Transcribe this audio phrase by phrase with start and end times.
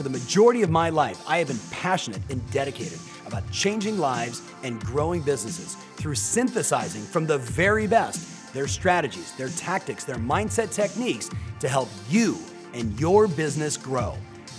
[0.00, 4.40] For the majority of my life, I have been passionate and dedicated about changing lives
[4.62, 10.72] and growing businesses through synthesizing from the very best their strategies, their tactics, their mindset
[10.72, 11.28] techniques
[11.58, 12.38] to help you
[12.72, 14.16] and your business grow.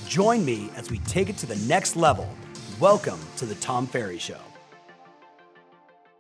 [0.08, 2.30] Join me as we take it to the next level.
[2.80, 4.38] Welcome to the Tom Ferry Show.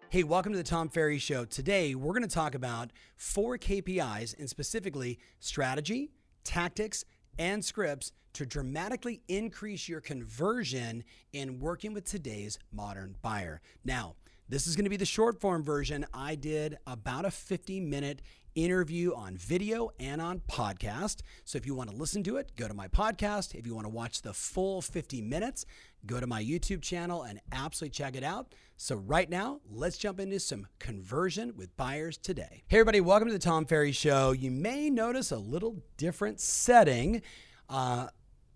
[0.09, 1.45] Hey, welcome to the Tom Ferry Show.
[1.45, 6.09] Today, we're going to talk about four KPIs and specifically strategy,
[6.43, 7.05] tactics,
[7.37, 13.61] and scripts to dramatically increase your conversion in working with today's modern buyer.
[13.83, 14.15] Now,
[14.49, 16.05] this is going to be the short form version.
[16.13, 18.21] I did about a 50 minute
[18.55, 21.21] interview on video and on podcast.
[21.45, 23.55] So if you want to listen to it, go to my podcast.
[23.55, 25.65] If you want to watch the full 50 minutes,
[26.05, 28.53] go to my YouTube channel and absolutely check it out.
[28.77, 32.63] So right now, let's jump into some conversion with buyers today.
[32.67, 34.31] Hey everybody, welcome to the Tom Ferry Show.
[34.31, 37.21] You may notice a little different setting.
[37.69, 38.07] Uh,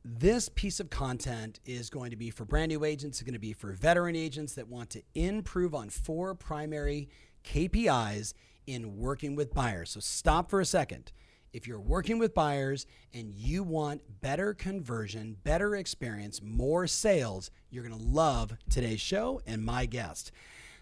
[0.08, 3.40] this piece of content is going to be for brand new agents, it's going to
[3.40, 7.10] be for veteran agents that want to improve on four primary
[7.44, 8.36] KPIs
[8.68, 9.90] in working with buyers.
[9.90, 11.12] So stop for a second.
[11.54, 17.88] If you're working with buyers and you want better conversion, better experience, more sales, you're
[17.88, 20.32] going to love today's show and my guest.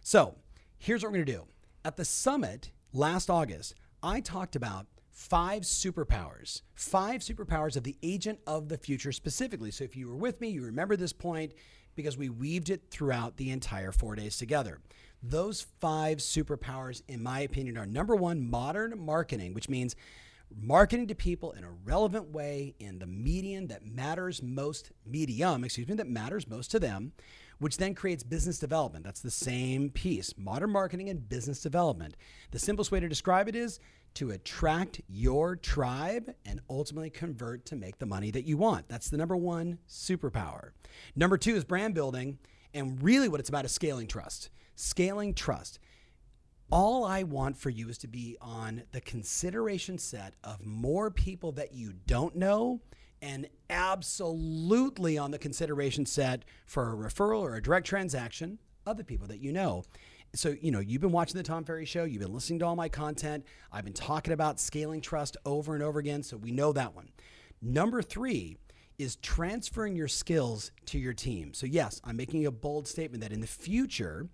[0.01, 0.35] So,
[0.77, 1.47] here's what we're going to do.
[1.85, 8.39] At the summit last August, I talked about five superpowers, five superpowers of the agent
[8.47, 9.71] of the future specifically.
[9.71, 11.53] So if you were with me, you remember this point
[11.95, 14.79] because we weaved it throughout the entire four days together.
[15.21, 19.95] Those five superpowers, in my opinion, are number one, modern marketing, which means
[20.61, 25.87] marketing to people in a relevant way in the medium that matters most, medium, excuse
[25.87, 27.13] me, that matters most to them,
[27.63, 29.05] which then creates business development.
[29.05, 32.17] That's the same piece modern marketing and business development.
[32.51, 33.79] The simplest way to describe it is
[34.15, 38.89] to attract your tribe and ultimately convert to make the money that you want.
[38.89, 40.71] That's the number one superpower.
[41.15, 42.37] Number two is brand building.
[42.73, 44.49] And really, what it's about is scaling trust.
[44.75, 45.79] Scaling trust.
[46.69, 51.53] All I want for you is to be on the consideration set of more people
[51.53, 52.81] that you don't know
[53.23, 59.03] and absolutely on the consideration set for a referral or a direct transaction of the
[59.03, 59.83] people that you know.
[60.35, 62.75] So, you know, you've been watching the Tom Ferry show, you've been listening to all
[62.75, 63.45] my content.
[63.71, 67.09] I've been talking about scaling trust over and over again, so we know that one.
[67.61, 68.57] Number 3
[68.99, 71.53] is transferring your skills to your team.
[71.53, 74.27] So, yes, I'm making a bold statement that in the future,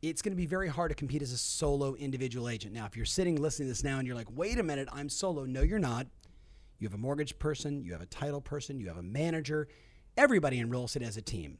[0.00, 2.72] it's going to be very hard to compete as a solo individual agent.
[2.72, 5.10] Now, if you're sitting listening to this now and you're like, wait a minute, I'm
[5.10, 5.44] solo.
[5.44, 6.06] No, you're not.
[6.80, 9.68] You have a mortgage person, you have a title person, you have a manager.
[10.16, 11.58] Everybody in real estate has a team.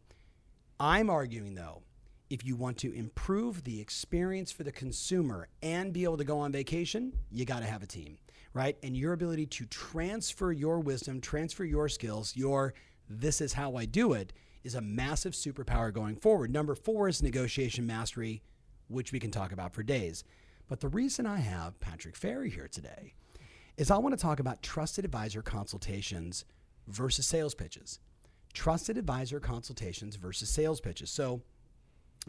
[0.81, 1.83] I'm arguing, though,
[2.31, 6.39] if you want to improve the experience for the consumer and be able to go
[6.39, 8.17] on vacation, you got to have a team,
[8.55, 8.79] right?
[8.83, 12.73] And your ability to transfer your wisdom, transfer your skills, your
[13.07, 14.33] this is how I do it
[14.65, 16.51] is a massive superpower going forward.
[16.51, 18.43] Number four is negotiation mastery,
[18.89, 20.25] which we can talk about for days.
[20.67, 23.13] But the reason I have Patrick Ferry here today
[23.77, 26.45] is I want to talk about trusted advisor consultations
[26.89, 27.99] versus sales pitches.
[28.53, 31.11] Trusted advisor consultations versus sales pitches.
[31.11, 31.43] So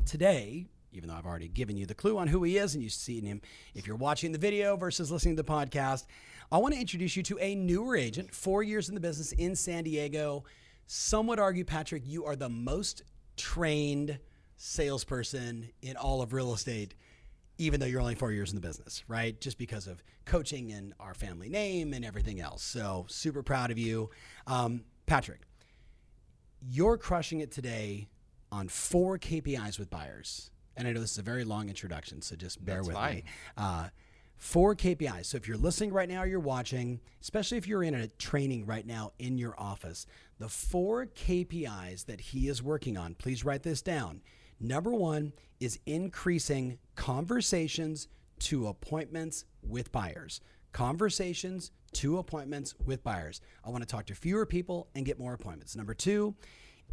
[0.06, 2.94] today, even though I've already given you the clue on who he is and you've
[2.94, 3.42] seen him
[3.74, 6.06] if you're watching the video versus listening to the podcast,
[6.52, 9.56] I want to introduce you to a newer agent, four years in the business in
[9.56, 10.44] San Diego.
[10.86, 13.04] Some would argue, Patrick, you are the most
[13.38, 14.20] trained
[14.58, 16.94] salesperson in all of real estate,
[17.62, 19.40] even though you're only four years in the business, right?
[19.40, 22.64] Just because of coaching and our family name and everything else.
[22.64, 24.10] So, super proud of you.
[24.48, 25.42] Um, Patrick,
[26.68, 28.08] you're crushing it today
[28.52, 30.50] on four KPIs with buyers.
[30.76, 33.16] And I know this is a very long introduction, so just bear That's with fine.
[33.16, 33.24] me.
[33.58, 33.90] Uh,
[34.38, 35.28] four KPIs.
[35.28, 38.88] So if you're listening right now, you're watching, especially if you're in a training right
[38.88, 40.08] now in your office,
[40.40, 44.22] the four KPIs that he is working on, please write this down.
[44.62, 48.08] Number one is increasing conversations
[48.42, 50.40] to appointments with buyers.
[50.72, 53.42] Conversations to appointments with buyers.
[53.66, 55.76] I want to talk to fewer people and get more appointments.
[55.76, 56.36] Number two,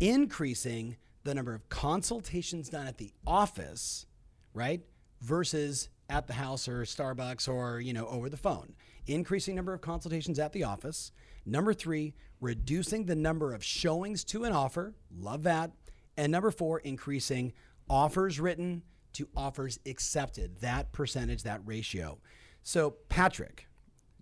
[0.00, 4.06] increasing the number of consultations done at the office,
[4.54, 4.80] right?
[5.20, 8.74] Versus at the house or Starbucks or, you know, over the phone.
[9.06, 11.12] Increasing number of consultations at the office.
[11.44, 14.94] Number 3, reducing the number of showings to an offer.
[15.14, 15.72] Love that.
[16.18, 17.52] And number 4, increasing
[17.88, 18.82] offers written
[19.14, 20.60] to offers accepted.
[20.60, 22.18] That percentage, that ratio.
[22.62, 23.66] So, Patrick,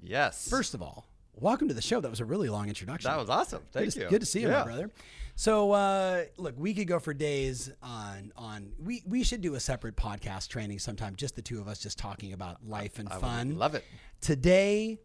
[0.02, 0.48] Yes.
[0.48, 2.00] first of all, welcome to the show.
[2.02, 3.10] That was a really long introduction.
[3.10, 3.62] that was awesome.
[3.72, 4.08] Thank good to, you.
[4.10, 4.90] Good to see you, my brother.
[5.36, 8.72] So, uh, look, we could go for days on on.
[8.78, 11.98] We we should do a separate podcast training sometime, just the two of us, just
[11.98, 13.58] talking about life and I would fun.
[13.58, 13.84] love it.
[14.20, 14.98] Today,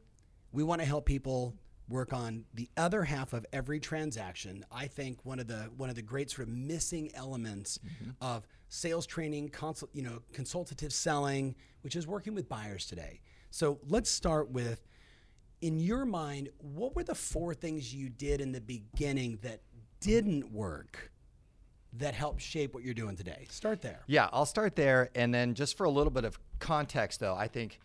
[0.53, 1.55] we want to help people
[1.91, 4.65] work on the other half of every transaction.
[4.71, 8.11] I think one of the one of the great sort of missing elements mm-hmm.
[8.21, 13.19] of sales training, consult, you know, consultative selling, which is working with buyers today.
[13.49, 14.87] So let's start with
[15.61, 19.61] in your mind, what were the four things you did in the beginning that
[19.99, 21.11] didn't work
[21.93, 23.45] that helped shape what you're doing today?
[23.49, 24.01] Start there.
[24.07, 25.09] Yeah, I'll start there.
[25.13, 27.79] And then just for a little bit of context, though, I think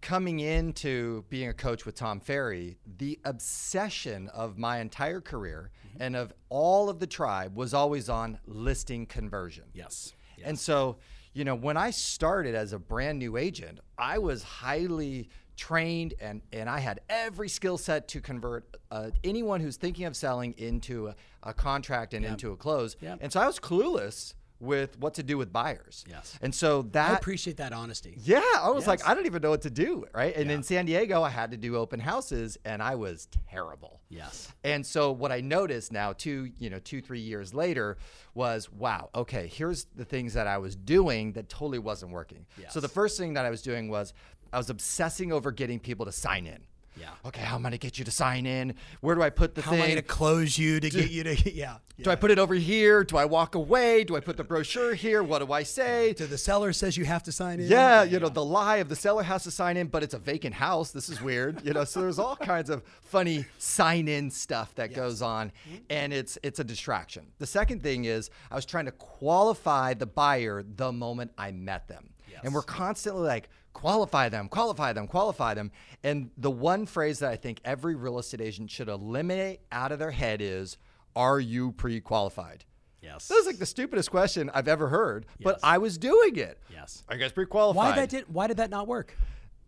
[0.00, 6.02] coming into being a coach with Tom Ferry, the obsession of my entire career mm-hmm.
[6.02, 9.64] and of all of the tribe was always on listing conversion.
[9.72, 10.14] Yes.
[10.36, 10.46] yes.
[10.46, 10.98] And so,
[11.32, 16.42] you know, when I started as a brand new agent, I was highly trained and
[16.52, 21.08] and I had every skill set to convert uh, anyone who's thinking of selling into
[21.08, 22.32] a, a contract and yep.
[22.32, 22.96] into a close.
[23.00, 23.18] Yep.
[23.22, 26.04] And so I was clueless with what to do with buyers.
[26.08, 26.38] Yes.
[26.40, 28.14] And so that I appreciate that honesty.
[28.22, 28.88] Yeah, I was yes.
[28.88, 30.34] like I don't even know what to do, right?
[30.34, 30.56] And yeah.
[30.56, 34.00] in San Diego I had to do open houses and I was terrible.
[34.08, 34.52] Yes.
[34.64, 37.98] And so what I noticed now 2, you know, 2 3 years later
[38.34, 42.46] was wow, okay, here's the things that I was doing that totally wasn't working.
[42.58, 42.72] Yes.
[42.72, 44.14] So the first thing that I was doing was
[44.52, 46.62] I was obsessing over getting people to sign in.
[46.98, 47.10] Yeah.
[47.26, 48.74] Okay, how am I gonna get you to sign in?
[49.00, 49.80] Where do I put the how thing?
[49.80, 51.36] How am I gonna close you to do, get you to?
[51.56, 52.04] Yeah, yeah.
[52.04, 53.04] Do I put it over here?
[53.04, 54.04] Do I walk away?
[54.04, 55.22] Do I put the brochure here?
[55.22, 56.12] What do I say?
[56.14, 57.68] Do the seller says you have to sign in?
[57.68, 60.18] Yeah, you know the lie of the seller has to sign in, but it's a
[60.18, 60.90] vacant house.
[60.90, 61.64] This is weird.
[61.64, 64.96] you know, so there's all kinds of funny sign in stuff that yes.
[64.96, 65.76] goes on, mm-hmm.
[65.90, 67.26] and it's it's a distraction.
[67.38, 71.88] The second thing is I was trying to qualify the buyer the moment I met
[71.88, 72.40] them, yes.
[72.44, 75.70] and we're constantly like qualify them, qualify them, qualify them.
[76.02, 79.98] And the one phrase that I think every real estate agent should eliminate out of
[79.98, 80.78] their head is,
[81.14, 82.64] Are you pre qualified?
[83.02, 83.28] Yes.
[83.28, 85.44] That was like the stupidest question I've ever heard, yes.
[85.44, 86.58] but I was doing it.
[86.72, 87.04] Yes.
[87.08, 87.90] Are you guys pre qualified?
[87.90, 89.14] Why that did why did that not work?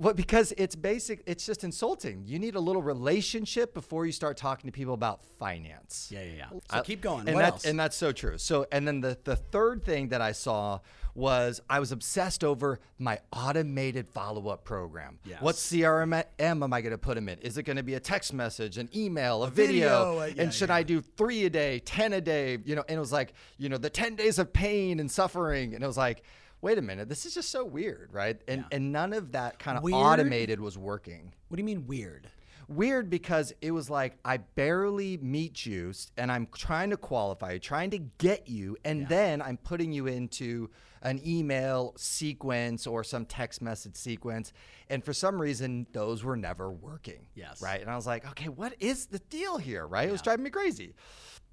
[0.01, 2.23] Well, because it's basic, it's just insulting.
[2.25, 6.09] You need a little relationship before you start talking to people about finance.
[6.13, 6.49] Yeah, yeah, yeah.
[6.51, 7.27] So I, keep going.
[7.27, 7.65] And what that, else?
[7.65, 8.39] And that's so true.
[8.39, 10.79] So, and then the, the third thing that I saw
[11.17, 15.19] was I was obsessed over my automated follow up program.
[15.25, 15.43] Yes.
[15.43, 17.41] What CRM am I going to put them in?
[17.41, 20.15] Is it going to be a text message, an email, a, a video?
[20.15, 20.77] video uh, yeah, and should yeah.
[20.77, 22.59] I do three a day, 10 a day?
[22.65, 25.75] You know, and it was like, you know, the 10 days of pain and suffering.
[25.75, 26.23] And it was like,
[26.61, 28.41] wait a minute, this is just so weird, right?
[28.49, 28.77] And yeah.
[28.77, 31.33] and none of that kind of automated was working.
[31.49, 32.29] What do you mean weird?
[32.69, 37.91] Weird because it was like I barely meet you and I'm trying to qualify, trying
[37.91, 39.09] to get you, and yeah.
[39.09, 40.69] then I'm putting you into
[41.03, 44.53] an email sequence or some text message sequence.
[44.91, 47.27] And for some reason, those were never working.
[47.35, 47.63] Yes.
[47.63, 47.81] Right.
[47.81, 49.87] And I was like, okay, what is the deal here?
[49.87, 50.03] Right.
[50.03, 50.09] Yeah.
[50.09, 50.95] It was driving me crazy.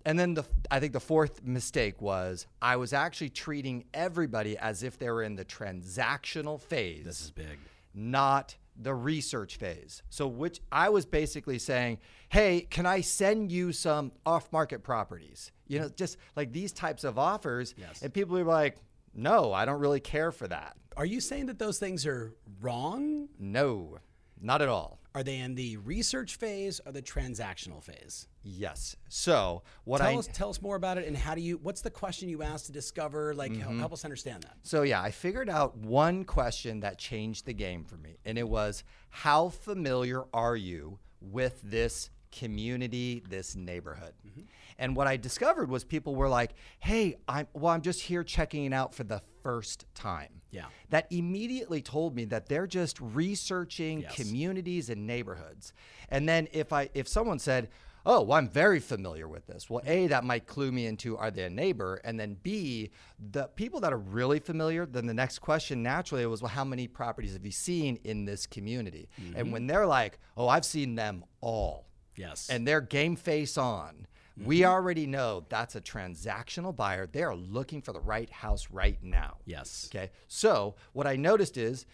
[0.05, 4.83] And then the I think the fourth mistake was I was actually treating everybody as
[4.83, 7.05] if they were in the transactional phase.
[7.05, 7.57] This is big.
[7.93, 10.03] Not the research phase.
[10.09, 11.97] So which I was basically saying,
[12.29, 17.17] "Hey, can I send you some off-market properties?" You know, just like these types of
[17.17, 17.73] offers.
[17.77, 18.01] Yes.
[18.01, 18.77] And people are like,
[19.13, 23.27] "No, I don't really care for that." Are you saying that those things are wrong?
[23.39, 23.97] No.
[24.39, 24.99] Not at all.
[25.15, 28.27] Are they in the research phase or the transactional phase?
[28.43, 28.97] Yes.
[29.07, 31.57] So what tell I us, tell us more about it and how do you?
[31.63, 33.33] What's the question you asked to discover?
[33.33, 33.79] Like mm-hmm.
[33.79, 34.57] help us understand that.
[34.63, 38.47] So yeah, I figured out one question that changed the game for me, and it
[38.47, 44.13] was how familiar are you with this community, this neighborhood?
[44.27, 44.41] Mm-hmm.
[44.79, 48.65] And what I discovered was people were like, "Hey, I'm well, I'm just here checking
[48.65, 50.65] it out for the first time." Yeah.
[50.89, 54.15] That immediately told me that they're just researching yes.
[54.15, 55.73] communities and neighborhoods.
[56.09, 57.69] And then if I if someone said,
[58.05, 61.31] "Oh, well, I'm very familiar with this," well, a that might clue me into are
[61.31, 64.85] they a neighbor, and then b the people that are really familiar.
[64.85, 68.47] Then the next question naturally was, "Well, how many properties have you seen in this
[68.47, 69.37] community?" Mm-hmm.
[69.37, 74.07] And when they're like, "Oh, I've seen them all," yes, and they're game face on
[74.37, 74.47] Mm-hmm.
[74.47, 77.07] We already know that's a transactional buyer.
[77.07, 79.37] They are looking for the right house right now.
[79.45, 79.89] Yes.
[79.91, 80.11] Okay.
[80.27, 81.85] So what I noticed is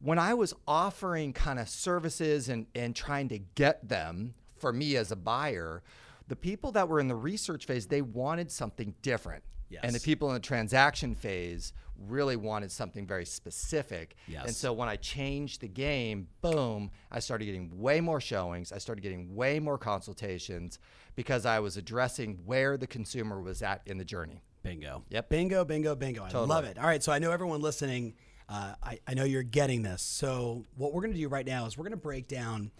[0.00, 4.96] when I was offering kind of services and, and trying to get them for me
[4.96, 5.82] as a buyer,
[6.28, 9.42] the people that were in the research phase, they wanted something different.
[9.70, 9.82] Yes.
[9.84, 14.16] And the people in the transaction phase really wanted something very specific.
[14.26, 14.46] Yes.
[14.46, 18.72] And so when I changed the game, boom, I started getting way more showings.
[18.72, 20.78] I started getting way more consultations
[21.14, 24.42] because I was addressing where the consumer was at in the journey.
[24.62, 25.04] Bingo.
[25.10, 25.28] Yep.
[25.28, 26.24] Bingo, bingo, bingo.
[26.24, 26.78] I love it.
[26.78, 27.02] All right.
[27.02, 28.14] So I know everyone listening,
[28.48, 30.02] uh, I, I know you're getting this.
[30.02, 32.72] So what we're going to do right now is we're going to break down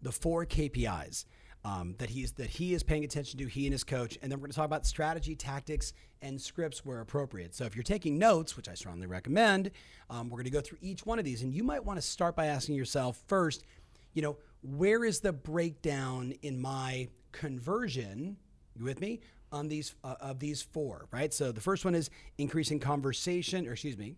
[0.00, 1.24] the four KPIs
[1.66, 4.38] um, that he's that he is paying attention to, he and his coach, and then
[4.38, 5.92] we're going to talk about strategy, tactics,
[6.22, 7.56] and scripts where appropriate.
[7.56, 9.72] So if you're taking notes, which I strongly recommend,
[10.08, 12.06] um, we're going to go through each one of these, and you might want to
[12.06, 13.64] start by asking yourself first,
[14.14, 18.36] you know, where is the breakdown in my conversion?
[18.76, 19.18] You with me
[19.50, 21.34] on these uh, of these four, right?
[21.34, 24.14] So the first one is increasing conversation, or excuse me,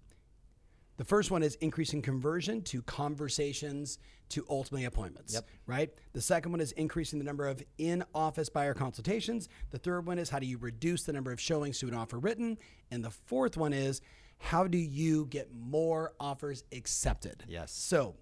[0.98, 5.32] the first one is increasing conversion to conversations to ultimately appointments.
[5.32, 5.48] Yep.
[5.66, 5.90] Right.
[6.12, 9.48] The second one is increasing the number of in-office buyer consultations.
[9.70, 12.18] The third one is how do you reduce the number of showings to an offer
[12.18, 12.58] written,
[12.90, 14.02] and the fourth one is
[14.38, 17.44] how do you get more offers accepted.
[17.48, 17.72] Yes.
[17.72, 18.16] So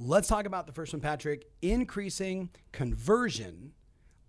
[0.00, 1.46] let's talk about the first one, Patrick.
[1.62, 3.72] Increasing conversion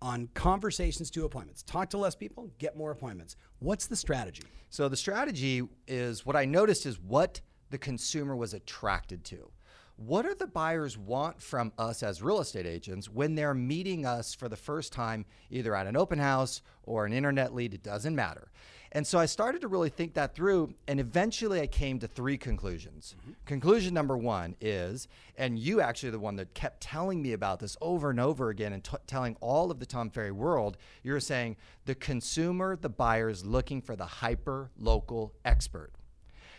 [0.00, 1.62] on conversations to appointments.
[1.62, 3.36] Talk to less people, get more appointments.
[3.58, 4.42] What's the strategy?
[4.68, 7.40] So the strategy is what I noticed is what
[7.70, 9.50] the consumer was attracted to.
[9.96, 14.34] What do the buyers want from us as real estate agents when they're meeting us
[14.34, 17.74] for the first time, either at an open house or an internet lead?
[17.74, 18.48] It doesn't matter.
[18.90, 22.38] And so I started to really think that through, and eventually I came to three
[22.38, 23.16] conclusions.
[23.20, 23.32] Mm-hmm.
[23.44, 27.76] Conclusion number one is, and you actually the one that kept telling me about this
[27.80, 31.56] over and over again and t- telling all of the Tom Ferry world, you're saying
[31.86, 35.90] the consumer, the buyer is looking for the hyper local expert.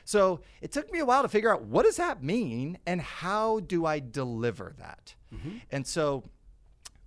[0.06, 3.60] So it took me a while to figure out what does that mean and how
[3.60, 5.16] do I deliver that.
[5.34, 5.58] Mm-hmm.
[5.72, 6.24] And so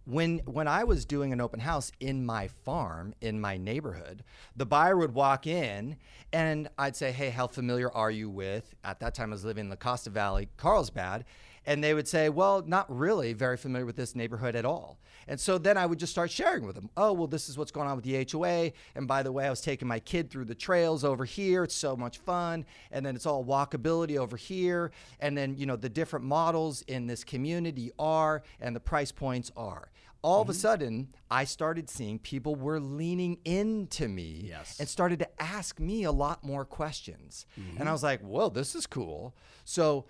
[0.05, 4.25] when when I was doing an open house in my farm in my neighborhood,
[4.57, 5.97] the buyer would walk in
[6.33, 9.67] and I'd say, "Hey, how familiar are you with?" At that time, I was living
[9.67, 11.25] in La Costa Valley, Carlsbad,
[11.67, 15.38] and they would say, "Well, not really very familiar with this neighborhood at all." And
[15.38, 16.90] so then I would just start sharing with them.
[16.97, 18.73] Oh, well, this is what's going on with the HOA.
[18.94, 21.64] And by the way, I was taking my kid through the trails over here.
[21.64, 22.64] It's so much fun.
[22.90, 24.90] And then it's all walkability over here.
[25.20, 29.52] And then, you know, the different models in this community are, and the price points
[29.56, 29.90] are
[30.23, 30.42] all mm-hmm.
[30.42, 30.61] of a mm-hmm.
[30.61, 34.78] sudden I started seeing people were leaning into me yes.
[34.80, 37.47] and started to ask me a lot more questions.
[37.58, 37.78] Mm-hmm.
[37.80, 39.35] And I was like, whoa, this is cool.
[39.64, 40.06] So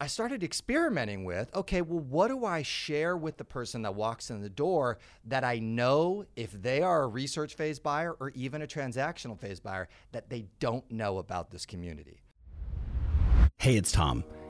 [0.00, 4.30] I started experimenting with okay, well, what do I share with the person that walks
[4.30, 8.62] in the door that I know if they are a research phase buyer or even
[8.62, 12.20] a transactional phase buyer that they don't know about this community?
[13.56, 14.22] Hey, it's Tom.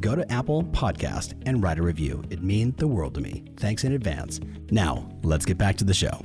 [0.00, 2.22] go to Apple Podcast and write a review.
[2.30, 3.44] It means the world to me.
[3.56, 4.40] Thanks in advance.
[4.70, 6.22] Now, let's get back to the show.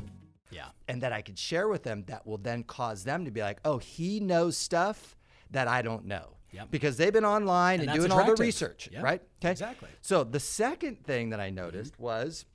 [0.50, 0.68] Yeah.
[0.88, 3.60] And that I could share with them that will then cause them to be like,
[3.66, 5.16] oh, he knows stuff
[5.52, 6.38] that I don't know.
[6.52, 6.72] Yep.
[6.72, 8.30] Because they've been online and, and doing attractive.
[8.30, 9.04] all the research, yep.
[9.04, 9.22] right?
[9.42, 9.52] Okay.
[9.52, 9.90] Exactly.
[10.02, 12.04] So the second thing that I noticed mm-hmm.
[12.04, 12.46] was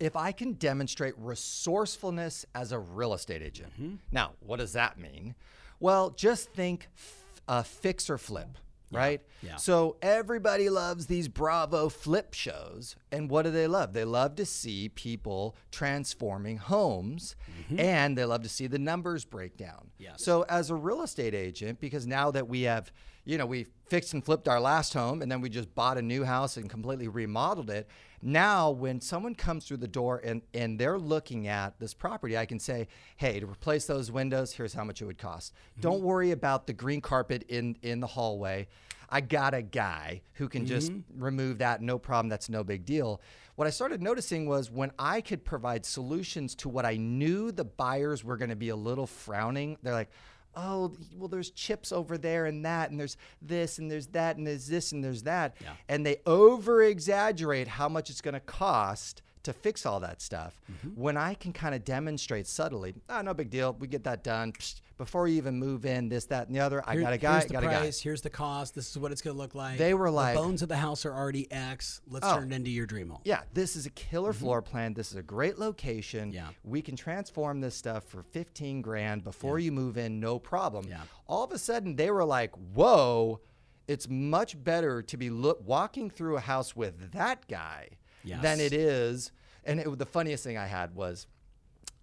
[0.00, 3.72] if I can demonstrate resourcefulness as a real estate agent.
[3.74, 3.94] Mm-hmm.
[4.10, 5.36] Now, what does that mean?
[5.78, 8.58] Well, just think f- uh, fix or flip
[8.90, 9.22] right?
[9.42, 9.56] Yeah.
[9.56, 12.96] So everybody loves these Bravo flip shows.
[13.12, 13.92] And what do they love?
[13.92, 17.80] They love to see people transforming homes mm-hmm.
[17.80, 19.90] and they love to see the numbers break down.
[19.98, 20.24] Yes.
[20.24, 22.92] So as a real estate agent, because now that we have,
[23.24, 26.02] you know, we fixed and flipped our last home and then we just bought a
[26.02, 27.88] new house and completely remodeled it.
[28.22, 32.46] Now, when someone comes through the door and, and they're looking at this property, I
[32.46, 35.54] can say, hey, to replace those windows, here's how much it would cost.
[35.54, 35.80] Mm-hmm.
[35.80, 38.68] Don't worry about the green carpet in, in the hallway.
[39.08, 40.68] I got a guy who can mm-hmm.
[40.68, 42.28] just remove that, no problem.
[42.28, 43.20] That's no big deal.
[43.56, 47.64] What I started noticing was when I could provide solutions to what I knew the
[47.64, 50.10] buyers were going to be a little frowning, they're like,
[50.54, 54.46] oh, well, there's chips over there and that, and there's this and there's that, and
[54.46, 55.56] there's this and there's that.
[55.60, 55.72] Yeah.
[55.88, 60.60] And they over exaggerate how much it's going to cost to fix all that stuff.
[60.70, 61.00] Mm-hmm.
[61.00, 64.52] When I can kind of demonstrate subtly, oh, no big deal, we get that done.
[64.52, 67.32] Psst, before you even move in, this, that, and the other, I got a guy.
[67.32, 68.00] Here's the got price.
[68.02, 68.74] Here's the cost.
[68.74, 69.78] This is what it's going to look like.
[69.78, 72.02] They were like, the bones of the house are already X.
[72.06, 73.20] Let's oh, turn it into your dream home.
[73.24, 74.40] Yeah, this is a killer mm-hmm.
[74.40, 74.92] floor plan.
[74.92, 76.32] This is a great location.
[76.32, 79.64] Yeah, we can transform this stuff for 15 grand before yeah.
[79.64, 80.84] you move in, no problem.
[80.86, 81.00] Yeah.
[81.26, 83.40] All of a sudden, they were like, whoa.
[83.88, 87.88] It's much better to be look, walking through a house with that guy
[88.24, 88.42] yes.
[88.42, 89.32] than it is.
[89.64, 91.26] And it, the funniest thing I had was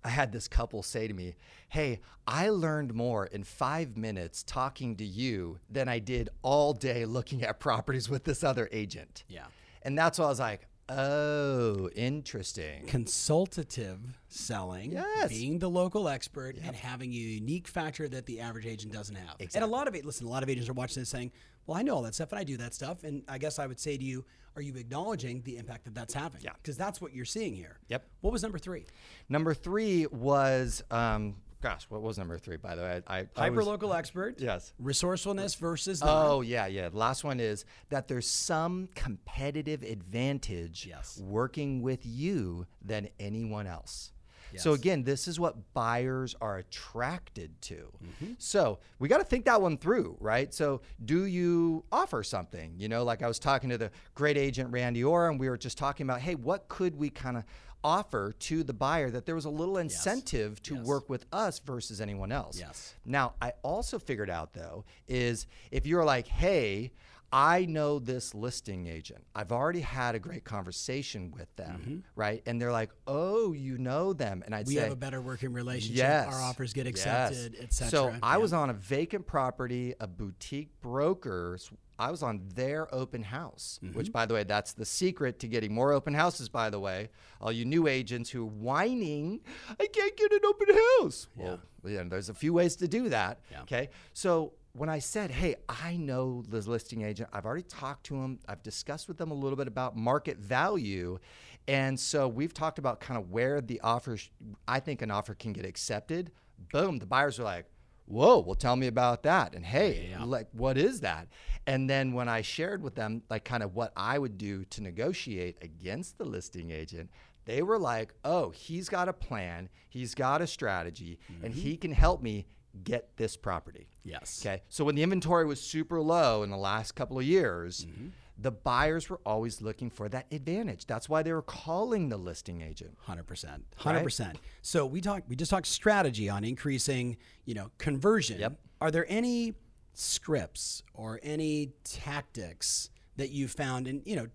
[0.04, 1.36] I had this couple say to me,
[1.70, 7.06] Hey, I learned more in five minutes talking to you than I did all day
[7.06, 9.24] looking at properties with this other agent.
[9.28, 9.46] Yeah.
[9.82, 12.86] And that's why I was like, Oh, interesting.
[12.86, 15.28] Consultative selling, yes.
[15.28, 16.64] being the local expert, yep.
[16.66, 19.36] and having a unique factor that the average agent doesn't have.
[19.40, 19.58] Exactly.
[19.58, 21.34] And a lot of it, listen, a lot of agents are watching this saying,
[21.68, 23.04] well, I know all that stuff and I do that stuff.
[23.04, 26.14] And I guess I would say to you, are you acknowledging the impact that that's
[26.14, 26.42] having?
[26.42, 26.54] Yeah.
[26.62, 27.78] Because that's what you're seeing here.
[27.90, 28.08] Yep.
[28.22, 28.86] What was number three?
[29.30, 33.02] Number three was um, gosh, what was number three, by the way?
[33.08, 34.40] I, I, I hyper local expert.
[34.40, 34.74] Yes.
[34.80, 36.02] Resourcefulness versus.
[36.04, 36.90] Oh yeah, yeah.
[36.92, 41.22] Last one is that there's some competitive advantage Yes.
[41.24, 44.12] working with you than anyone else.
[44.58, 47.92] So again, this is what buyers are attracted to.
[48.04, 48.34] Mm-hmm.
[48.38, 50.54] So we got to think that one through, right?
[50.54, 52.74] So do you offer something?
[52.78, 55.58] You know, like I was talking to the great agent Randy Orr, and we were
[55.58, 57.44] just talking about, hey, what could we kind of
[57.84, 60.86] offer to the buyer that there was a little incentive to Yes.
[60.86, 62.60] work with us versus anyone else.
[62.60, 62.96] Yes.
[63.06, 66.92] Now, I also figured out though is if you're like, hey,
[67.32, 69.26] I know this listing agent.
[69.36, 72.42] I've already had a great conversation with them, right?
[72.46, 74.76] And they're like, "Oh, you know them." And I'd Mm-hmm.
[74.76, 75.98] We have a better working relationship.
[75.98, 76.34] Yes.
[76.34, 76.96] Our offers get yes.
[76.96, 77.90] accepted, etc.
[77.90, 81.70] So I was on a vacant property, a boutique broker's.
[82.00, 83.98] I was on their open house, Mm-hmm.
[83.98, 86.48] which, by the way, that's the secret to getting more open houses.
[86.48, 87.10] By the way,
[87.42, 89.42] all you new agents who are whining,
[89.80, 90.68] I can't get an open
[91.02, 91.28] house.
[91.36, 93.40] Well, yeah, there's a few ways to do that.
[93.52, 93.62] Yeah.
[93.64, 97.30] Okay, so when I said, "Hey, I know the listing agent.
[97.34, 98.40] I've already talked to him.
[98.48, 101.20] I've discussed with them a little bit about market value."
[101.68, 104.30] And so we've talked about kind of where the offer, sh-
[104.68, 106.32] I think an offer can get accepted.
[106.72, 107.66] Boom, the buyers are like,
[108.08, 109.54] whoa, well, tell me about that.
[109.54, 110.24] And hey, Yeah.
[110.24, 111.28] like, what is that?
[111.66, 114.82] And then when I shared with them, like, kind of what I would do to
[114.82, 117.10] negotiate against the listing agent,
[117.46, 121.62] they were like, oh, he's got a plan, he's got a strategy, and mm-hmm.
[121.62, 122.46] he can help me
[122.84, 123.88] get this property.
[124.04, 124.42] Yes.
[124.46, 124.62] Okay.
[124.70, 128.08] So when the inventory was super low in the last couple of years, Mm-hmm.
[128.40, 130.86] the buyers were always looking for that advantage.
[130.86, 132.98] That's why they were calling the listing agent.
[133.02, 134.38] Hundred percent, hundred percent.
[134.62, 135.28] So we talked.
[135.28, 138.40] We just talked strategy on increasing, you know, conversion.
[138.40, 138.60] Yep.
[138.82, 139.56] Are there any
[139.94, 144.28] scripts or any tactics that you found, and you know,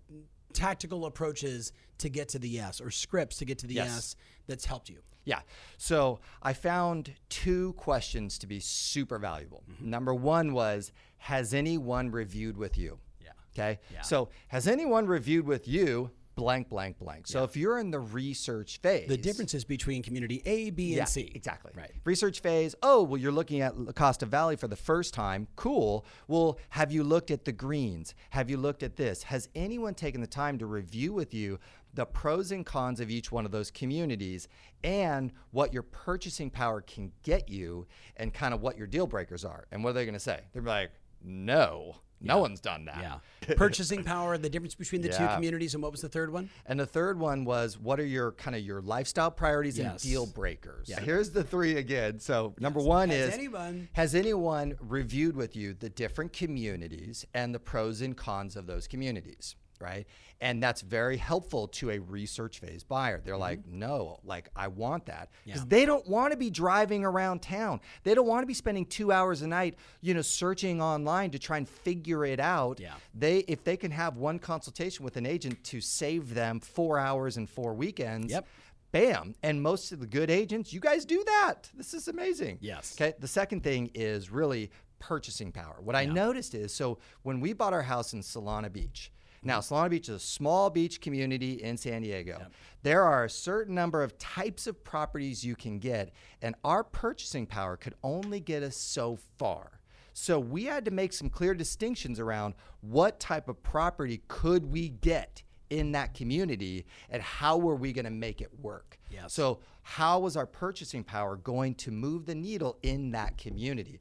[0.51, 4.15] tactical approaches to get to the yes, or scripts to get to the yes, Yes.
[4.47, 4.99] that's helped you?
[5.25, 5.41] Yeah.
[5.77, 9.63] So I found two questions to be super valuable.
[9.71, 9.89] Mm-hmm.
[9.89, 12.99] Number one was Has anyone reviewed with you?
[13.21, 13.31] Yeah.
[13.55, 13.79] Okay.
[13.91, 14.01] Yeah.
[14.01, 16.11] So has anyone reviewed with you?
[16.35, 17.27] Blank, blank, blank.
[17.27, 21.09] So if you're in the research phase, The differences between community A, B, yeah, and
[21.09, 21.31] C.
[21.35, 21.71] exactly.
[21.75, 21.91] Right.
[22.05, 22.73] Research phase.
[22.81, 25.47] Oh, well, you're looking at La Costa Valley for the first time.
[25.55, 26.05] Cool.
[26.27, 28.15] Well, have you looked at the greens?
[28.31, 29.23] Have you looked at this?
[29.23, 31.59] Has anyone taken the time to review with you
[31.93, 34.47] the pros and cons of each one of those communities
[34.83, 37.85] and what your purchasing power can get you
[38.17, 39.67] and kind of what your deal breakers are?
[39.71, 40.39] And what are they going to say?
[40.53, 40.89] They're like,
[41.23, 42.99] no, no one's done that.
[43.01, 43.55] Yeah.
[43.55, 45.35] Purchasing power, the difference between the two Yeah.
[45.35, 46.49] communities, and what was the third one?
[46.65, 50.01] And the third one was what are your kind of your lifestyle priorities and Yes.
[50.03, 50.87] deal breakers?
[50.89, 50.99] Yeah.
[51.01, 52.19] Here's the three again.
[52.19, 57.53] So number one Has is anyone- has anyone reviewed with you the different communities and
[57.53, 59.55] the pros and cons of those communities?
[59.83, 60.07] Right.
[60.41, 63.21] And that's very helpful to a research phase buyer.
[63.23, 65.29] They're like, no, like I want that.
[65.45, 65.71] Because Mm-hmm.
[65.73, 65.79] Yeah.
[65.79, 67.79] they don't want to be driving around town.
[68.03, 71.39] They don't want to be spending two hours a night, you know, searching online to
[71.39, 72.93] try and figure it out Yeah.
[73.13, 77.37] they if they can have one consultation with an agent to save them four hours
[77.37, 78.47] and four weekends Yep.
[78.91, 82.95] bam and most of the good agents you guys do that this is amazing Yes.
[82.97, 87.53] okay the second thing is really purchasing power what i noticed is so when we
[87.53, 89.11] bought our house in solana beach
[89.43, 92.47] now solana beach is a small beach community in san diego
[92.81, 97.45] there are a certain number of types of properties you can get and our purchasing
[97.45, 99.79] power could only get us so far
[100.13, 104.89] so we had to make some clear distinctions around what type of property could we
[104.89, 108.99] get in that community and how were we going to make it work.
[109.09, 109.33] Yes.
[109.33, 113.99] So how was our purchasing power going to move the needle in that community?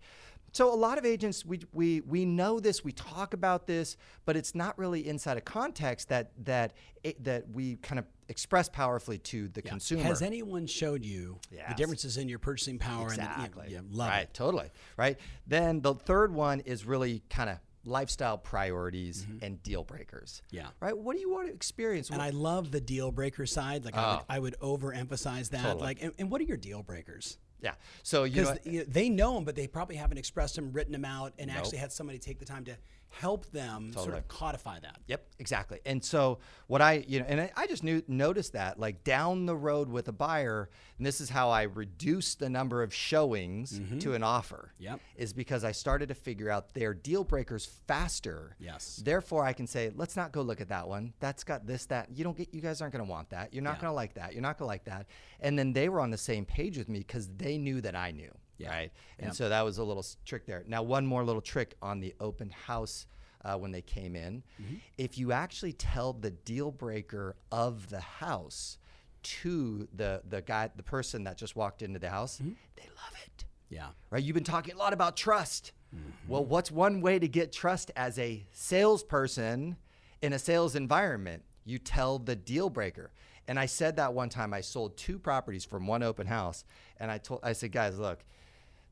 [0.53, 4.37] So a lot of agents we, we we know this, we talk about this, but
[4.37, 9.19] it's not really inside a context that that it, that we kind of express powerfully
[9.19, 10.03] to the consumer.
[10.03, 13.09] Has anyone showed you the differences in your purchasing power?
[13.09, 13.65] Exactly.
[13.65, 14.23] And, know, yeah, love right.
[14.23, 14.35] it.
[14.35, 14.71] Totally.
[14.97, 15.19] Right.
[15.47, 19.45] Then the third one is really kind of lifestyle priorities mm-hmm.
[19.45, 20.43] and deal breakers.
[20.51, 20.69] Yeah.
[20.81, 20.97] Right.
[20.97, 22.11] What do you want to experience?
[22.11, 23.85] And I love the deal breaker side.
[23.85, 24.25] Like I, would, oh.
[24.29, 25.65] I would overemphasize that.
[25.65, 25.69] Oh.
[25.69, 25.83] Totally.
[25.83, 27.39] Like, and, and what are your deal breakers?
[27.63, 27.75] Yeah.
[28.03, 28.85] So you know.
[28.89, 31.93] They know them, but they probably haven't expressed them, written them out, and actually had
[31.93, 32.77] somebody take the time to
[33.13, 34.99] help them sort of codify that.
[35.07, 35.81] Yep, exactly.
[35.85, 39.47] And so what I, you know, and I, I just knew noticed that like down
[39.47, 43.79] the road with a buyer, and this is how I reduced the number of showings
[43.79, 43.99] mm-hmm.
[43.99, 44.73] to an offer.
[44.79, 45.01] Yep.
[45.17, 48.57] Is because I started to figure out their deal breakers faster.
[48.59, 49.01] Yes.
[49.05, 51.13] Therefore, I can say, let's not go look at that one.
[51.21, 52.09] That's got this, that.
[52.13, 52.53] You don't get.
[52.55, 53.53] You guys aren't going to want that.
[53.53, 53.83] You're not Yeah.
[53.83, 54.33] going to like that.
[54.33, 55.07] You're not going to like that.
[55.41, 58.11] And then they were on the same page with me because they knew that I
[58.11, 58.31] knew.
[58.63, 58.71] Yeah.
[58.71, 58.93] Right.
[59.19, 59.35] And Yep.
[59.37, 60.65] so that was a little trick there.
[60.67, 63.07] Now, one more little trick on the open house
[63.45, 64.43] uh, when they came in.
[64.63, 64.75] Mm-hmm.
[64.99, 68.79] If you actually tell the deal breaker of the house,
[69.25, 72.53] to the the guy, the person that just walked into the house, Mm-hmm.
[72.77, 73.45] they love it.
[73.69, 73.89] Yeah.
[74.11, 74.23] Right?
[74.23, 75.73] You've been talking a lot about trust.
[75.95, 76.11] Mm-hmm.
[76.29, 79.77] Well, what's one way to get trust as a salesperson
[80.23, 81.43] in a sales environment?
[81.65, 83.13] You tell the deal breaker.
[83.49, 86.65] And I said that one time I sold two properties from one open house
[86.99, 88.25] and I told I said, "Guys, look,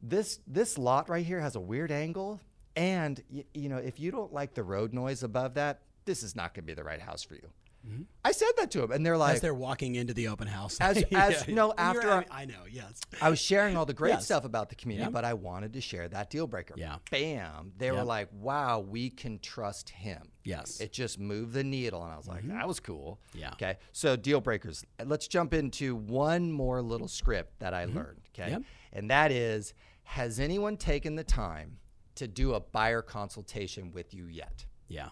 [0.02, 2.40] this this lot right here has a weird angle
[2.76, 6.54] and you know, if you don't like the road noise above that, this is not
[6.54, 7.48] going to be the right house for you."
[7.86, 8.02] Mm-hmm.
[8.24, 10.76] I said that to them and they're like As they're walking into the open house.
[10.80, 13.00] As- as- no, you're- after our- I, I know, yes.
[13.22, 14.26] I was sharing all the great Yes.
[14.26, 15.10] stuff about the community, Yeah.
[15.10, 16.74] but I wanted to share that deal breaker.
[16.76, 16.96] Yeah.
[17.10, 17.72] Bam.
[17.78, 17.92] They Yeah.
[17.92, 20.22] were like, wow, we can trust him.
[20.44, 20.80] Yes.
[20.80, 22.02] It just moved the needle.
[22.02, 22.58] And I was like, mm-hmm.
[22.58, 23.18] that was cool.
[23.34, 23.52] Yeah.
[23.52, 23.76] Okay.
[23.92, 24.84] So, deal breakers.
[25.04, 27.96] Let's jump into one more little script that I mm-hmm.
[27.96, 28.20] learned.
[28.34, 28.50] Okay.
[28.50, 28.62] Yep.
[28.92, 31.78] And that is Has anyone taken the time
[32.16, 34.66] to do a buyer consultation with you yet?
[34.88, 35.10] Yeah.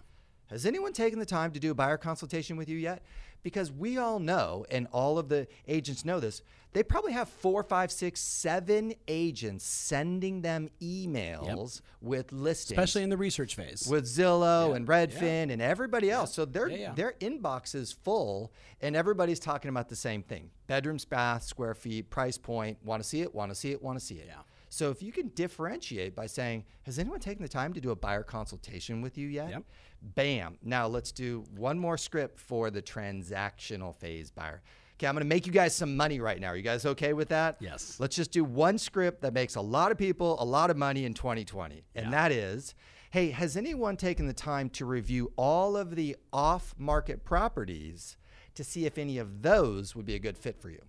[0.49, 3.03] Has anyone taken the time to do a buyer consultation with you yet?
[3.43, 6.41] Because we all know, and all of the agents know this,
[6.73, 12.77] they probably have four, five, six, seven agents sending them emails with listings.
[12.77, 13.87] Especially in the research phase.
[13.89, 16.33] with Zillow and Redfin and everybody else.
[16.33, 16.93] So their Yeah, yeah.
[16.93, 20.51] their inbox is full and everybody's talking about the same thing.
[20.67, 23.97] Bedrooms, baths, square feet, price point, want to see it, want to see it, want
[23.99, 24.25] to see it.
[24.27, 24.41] Yeah.
[24.71, 27.95] So if you can differentiate by saying, has anyone taken the time to do a
[27.95, 29.49] buyer consultation with you yet?
[29.49, 29.63] Yep.
[30.01, 30.57] Bam.
[30.63, 34.61] Now let's do one more script for the transactional phase buyer.
[34.97, 36.47] Okay, I'm going to make you guys some money right now.
[36.49, 37.55] Are you guys okay with that?
[37.61, 37.97] Yes.
[37.99, 41.05] Let's just do one script that makes a lot of people a lot of money
[41.05, 41.83] in 2020.
[41.95, 42.11] And Yeah.
[42.11, 42.75] that is
[43.11, 48.17] hey, has anyone taken the time to review all of the off market properties
[48.53, 50.81] to see if any of those would be a good fit for you?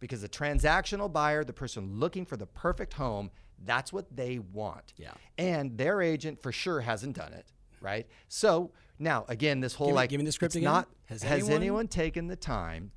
[0.00, 3.30] Because the transactional buyer, the person looking for the perfect home,
[3.64, 4.92] that's what they want.
[4.96, 5.12] Yeah.
[5.38, 7.46] And their agent for sure hasn't done it,
[7.86, 8.06] right?
[8.28, 10.72] So now, again, this whole Give me- like give me the script it's again.
[10.72, 12.90] Not, Has has anyone- anyone taken the time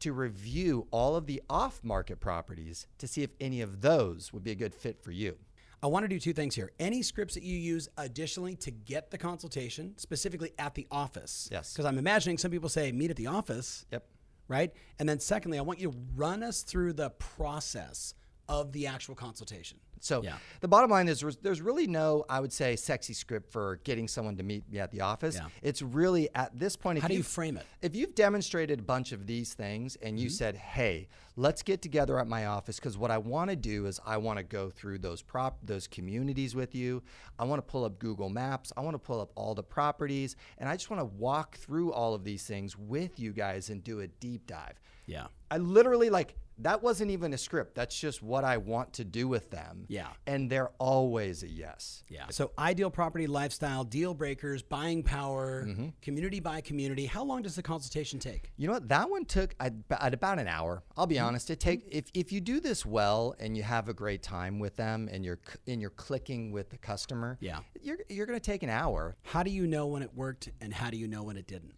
[0.00, 4.44] to review all of the off market properties to see if any of those would
[4.44, 5.36] be a good fit for you?
[5.82, 6.70] I want to do two things here.
[6.78, 11.48] Any scripts that you use additionally to get the consultation, specifically at the office.
[11.52, 11.72] Yes.
[11.72, 13.84] Because I'm imagining some people say meet at the office.
[13.92, 14.06] Yep.
[14.48, 14.72] Right.
[14.98, 18.14] And then secondly, I want you to run us through the process
[18.48, 19.78] of the actual consultation.
[20.00, 20.38] So Yeah.
[20.60, 24.36] the bottom line is there's- really no, I would say, sexy script for getting someone
[24.36, 25.36] to meet me at the office.
[25.36, 25.48] Yeah.
[25.62, 26.98] It's really at this point.
[27.00, 27.64] How do you frame it?
[27.82, 30.22] If you've demonstrated a bunch of these things and Mm-hmm.
[30.24, 33.86] you said, "Hey, let's get together at my office," because what I want to do
[33.86, 37.02] is I want to go through those prop those communities with you.
[37.38, 38.72] I want to pull up Google Maps.
[38.76, 41.92] I want to pull up all the properties, and I just want to walk through
[41.92, 44.80] all of these things with you guys and do a deep dive.
[45.06, 45.28] Yeah.
[45.50, 47.74] I literally like that wasn't even a script.
[47.74, 49.84] That's just what I want to do with them.
[49.88, 50.08] Yeah.
[50.26, 52.02] And they're always a yes.
[52.08, 52.24] Yeah.
[52.30, 55.88] So, ideal property lifestyle, deal breakers, buying power, Mm-hmm.
[56.00, 57.06] community by community.
[57.06, 58.52] How long does the consultation take?
[58.56, 58.88] You know what?
[58.88, 60.82] That one took at at about an hour.
[60.96, 61.50] I'll be honest.
[61.50, 64.76] It take if, if you do this well and you have a great time with
[64.76, 67.36] them and you're and you're clicking with the customer.
[67.40, 67.58] Yeah.
[67.82, 69.16] You're you're gonna take an hour.
[69.24, 71.74] How do you know when it worked and how do you know when it didn't?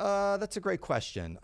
[0.00, 1.38] Uh, that's a great question.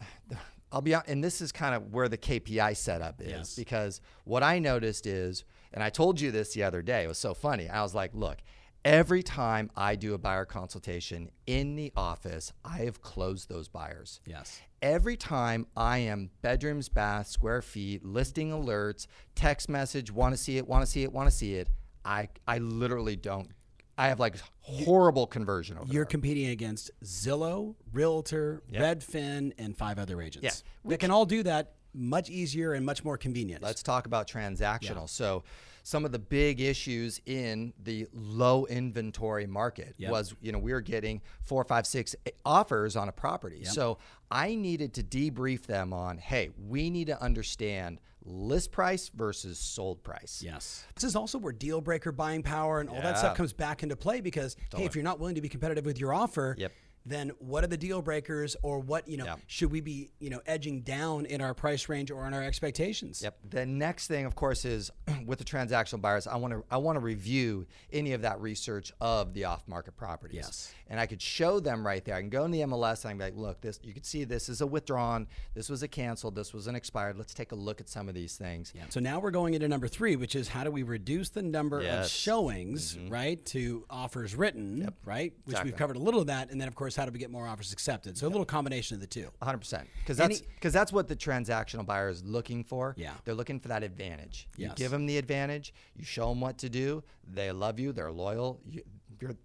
[0.74, 3.54] I'll be and this is kind of where the KPI setup is Yes.
[3.54, 7.04] because what I noticed is, and I told you this the other day.
[7.04, 7.68] It was so funny.
[7.68, 8.38] I was like, look,
[8.84, 14.20] every time I do a buyer consultation in the office, I have closed those buyers.
[14.26, 14.60] Yes.
[14.82, 19.06] Every time I am bedrooms, baths, square feet, listing alerts,
[19.36, 21.68] text message, want to see it, want to see it, want to see it.
[22.04, 23.48] I I literally don't.
[23.96, 26.10] I have like horrible conversion over You're there.
[26.10, 30.64] competing against Zillow, Realtor, Redfin, and five other agents.
[30.84, 30.90] Yeah.
[30.90, 33.62] They can all do that much easier and much more convenient.
[33.62, 35.08] Let's talk about transactional.
[35.08, 35.44] So,
[35.84, 40.10] some of the big issues in the low inventory market Yep.
[40.10, 43.64] was, you know, we were getting four, five, six eh, offers on a property.
[43.64, 43.98] So,
[44.30, 50.02] I needed to debrief them on, hey, we need to understand list price versus sold
[50.02, 50.42] price.
[50.42, 50.84] Yes.
[50.94, 53.94] This is also where deal breaker buying power and all that stuff comes back into
[53.96, 56.72] play because hey, if you're not willing to be competitive with your offer, Yep.
[57.06, 59.40] Then what are the deal breakers or what, you know, Yep.
[59.46, 63.20] should we be, you know, edging down in our price range or in our expectations?
[63.22, 63.38] Yep.
[63.50, 64.90] The next thing, of course, is
[65.26, 66.26] with the transactional buyers.
[66.26, 70.36] I want to I want to review any of that research of the off-market properties.
[70.36, 70.72] Yes.
[70.88, 72.14] And I could show them right there.
[72.14, 74.02] I can go in the MLS and I can be like, look, this you can
[74.04, 77.16] see this is a withdrawn, this was a canceled, this was an expired.
[77.18, 78.72] Let's take a look at some of these things.
[78.88, 81.78] So now we're going into number three, which is how do we reduce the number
[81.78, 82.10] of Yes.
[82.10, 83.12] showings, mm-hmm.
[83.12, 85.32] right, to offers written, right?
[85.44, 85.70] Which Exactly.
[85.70, 87.46] we've covered a little of that, and then of course how do we get more
[87.46, 88.16] offers accepted?
[88.18, 89.30] So a little combination of the two.
[89.42, 92.94] 100% because that's because that's what the transactional buyer is looking for.
[92.96, 93.12] Yeah.
[93.24, 94.48] They're looking for that advantage.
[94.56, 94.74] You Yes.
[94.76, 98.60] give them the advantage, you show them what to do, they love you, they're loyal,
[98.66, 98.82] you,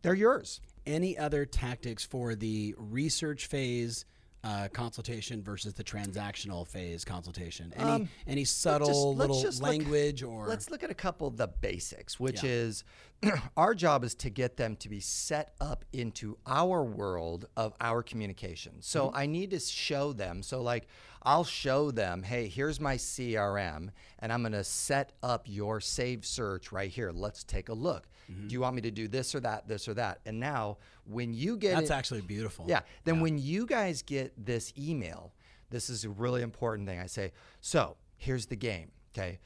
[0.01, 0.62] they're yours.
[0.85, 4.05] Any other tactics for the research phase
[4.43, 7.73] uh, consultation versus the transactional phase consultation?
[7.75, 11.38] Any any subtle let's little just look- language or Let's look at a couple of
[11.38, 12.49] the basics, which Yeah.
[12.52, 12.84] is
[13.58, 18.02] our job is to get them to be set up into our world of our
[18.02, 18.73] communication.
[18.82, 19.17] So Mm-hmm.
[19.17, 20.41] I need to show them.
[20.41, 20.88] So, like,
[21.23, 26.25] I'll show them, hey, here's my CRM, and I'm going to set up your saved
[26.25, 27.12] search right here.
[27.12, 28.08] Let's take a look.
[28.32, 28.47] Mm-hmm.
[28.47, 30.19] Do you want me to do this or that, this or that?
[30.25, 32.65] And now, when you get that's it, actually beautiful.
[32.67, 32.82] yeah.
[33.03, 35.34] Then when you guys get this email,
[35.69, 36.99] this is a really important thing.
[36.99, 38.91] I say, so here's the game.
[39.13, 39.39] Okay.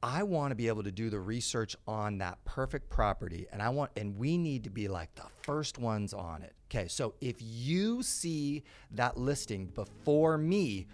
[0.00, 3.68] I want to be able to do the research on that perfect property and I
[3.70, 6.52] want and we need to be like the first ones on it.
[6.70, 6.86] Okay.
[6.86, 8.62] So if you see
[8.92, 10.86] that listing before me,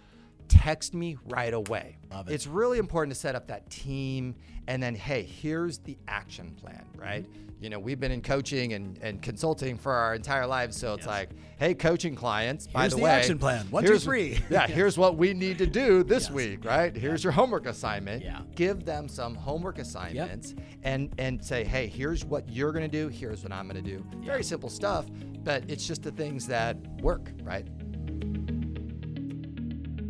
[0.47, 1.97] text me right away.
[2.11, 2.25] It.
[2.29, 4.35] It's really important to set up that team
[4.67, 7.01] and then hey, here's the action plan, mm-hmm.
[7.01, 7.25] right?
[7.61, 11.07] You know, we've been in coaching and, and consulting for our entire lives, so it's
[11.07, 13.65] like, hey, coaching clients, by the, the way, action plan.
[13.71, 14.39] One, two, here's- three.
[14.49, 16.95] Yeah, here's what we need to do this week, right?
[16.95, 18.23] Here's your homework assignment.
[18.23, 18.41] Yeah.
[18.55, 20.53] Give them some homework assignments
[20.83, 24.05] and and say, hey, here's what you're gonna do, here's what I'm gonna do.
[24.17, 25.05] Very simple stuff,
[25.43, 27.65] but it's just the things that work, right?